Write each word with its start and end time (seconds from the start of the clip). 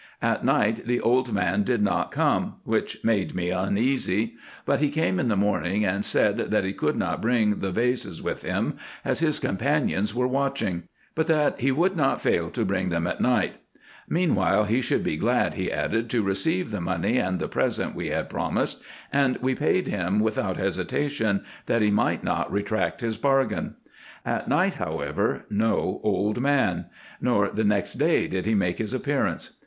At 0.23 0.43
night 0.43 0.87
the 0.87 0.99
old 0.99 1.31
man 1.31 1.61
did 1.61 1.83
not 1.83 2.09
come, 2.09 2.55
which 2.63 2.97
made 3.03 3.35
me 3.35 3.51
uneasy; 3.51 4.33
but 4.65 4.79
he 4.79 4.89
came 4.89 5.19
in 5.19 5.27
the 5.27 5.35
morning, 5.37 5.85
and 5.85 6.03
said, 6.03 6.49
that 6.49 6.63
he 6.63 6.73
could 6.73 6.95
not 6.95 7.21
bring 7.21 7.59
the 7.59 7.69
vases 7.71 8.19
with 8.19 8.41
him, 8.41 8.77
as 9.05 9.19
his 9.19 9.37
companions 9.37 10.13
Avere 10.13 10.27
watching, 10.27 10.83
but 11.13 11.27
that 11.27 11.59
he 11.61 11.71
would 11.71 11.95
not 11.95 12.19
fail 12.19 12.49
to 12.49 12.65
bring 12.65 12.89
them 12.89 13.05
at 13.05 13.21
night, 13.21 13.57
meanwhile 14.09 14.63
he 14.63 14.81
should 14.81 15.03
be 15.03 15.17
glad, 15.17 15.53
he 15.53 15.71
added, 15.71 16.09
to 16.09 16.23
receive 16.23 16.71
the 16.71 16.81
money 16.81 17.19
and 17.19 17.37
the 17.39 17.47
present 17.47 17.93
we 17.93 18.07
had 18.07 18.27
promised; 18.27 18.81
and 19.13 19.37
we 19.37 19.53
paid 19.53 19.87
him 19.87 20.19
without 20.19 20.57
hesitation, 20.57 21.43
that 21.67 21.83
he 21.83 21.91
might 21.91 22.23
not 22.23 22.51
retract 22.51 23.01
his 23.01 23.17
bargain. 23.17 23.75
At 24.25 24.47
night, 24.47 24.73
however, 24.73 25.45
no 25.51 26.01
old 26.03 26.41
man; 26.41 26.85
nor 27.21 27.49
the 27.49 27.63
next 27.63 27.99
day 27.99 28.27
did 28.27 28.47
he 28.47 28.55
make 28.55 28.79
his 28.79 28.93
appearance. 28.95 29.57